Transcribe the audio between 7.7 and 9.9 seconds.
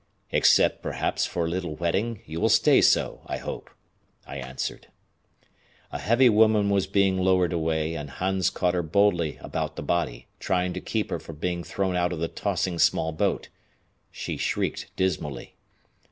and Hans caught her boldly around the